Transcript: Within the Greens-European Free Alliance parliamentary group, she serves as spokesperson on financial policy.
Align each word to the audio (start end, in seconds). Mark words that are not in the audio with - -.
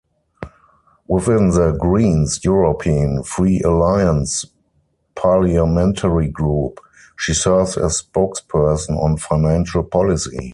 Within 1.07 1.49
the 1.51 1.73
Greens-European 1.79 3.21
Free 3.21 3.59
Alliance 3.59 4.45
parliamentary 5.13 6.27
group, 6.27 6.79
she 7.19 7.35
serves 7.35 7.77
as 7.77 8.01
spokesperson 8.01 8.99
on 8.99 9.17
financial 9.17 9.83
policy. 9.83 10.49